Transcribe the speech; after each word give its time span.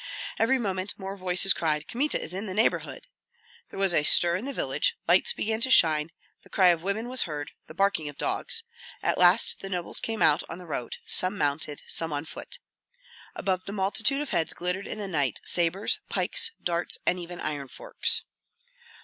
Every 0.39 0.57
moment 0.57 0.95
more 0.97 1.15
voices 1.15 1.53
cried, 1.53 1.87
"Kmita 1.87 2.19
is 2.19 2.33
in 2.33 2.47
the 2.47 2.55
neighborhood!" 2.55 3.05
There 3.69 3.77
was 3.77 3.93
a 3.93 4.01
stir 4.01 4.35
in 4.35 4.45
the 4.45 4.51
village, 4.51 4.95
lights 5.07 5.31
began 5.31 5.61
to 5.61 5.69
shine, 5.69 6.09
the 6.41 6.49
cry 6.49 6.69
of 6.69 6.81
women 6.81 7.07
was 7.07 7.25
heard, 7.29 7.51
the 7.67 7.75
barking 7.75 8.09
of 8.09 8.17
dogs. 8.17 8.63
At 9.03 9.19
last 9.19 9.59
the 9.59 9.69
nobles 9.69 9.99
came 9.99 10.23
out 10.23 10.41
on 10.49 10.57
the 10.57 10.65
road, 10.65 10.97
some 11.05 11.37
mounted, 11.37 11.83
some 11.87 12.11
on 12.13 12.25
foot. 12.25 12.57
Above 13.35 13.65
the 13.65 13.73
multitude 13.73 14.21
of 14.21 14.31
heads 14.31 14.53
glittered 14.53 14.87
in 14.87 14.97
the 14.97 15.07
night 15.07 15.39
sabres, 15.45 15.99
pikes, 16.09 16.49
darts, 16.63 16.97
and 17.05 17.19
even 17.19 17.39
iron 17.39 17.67
forks. 17.67 18.23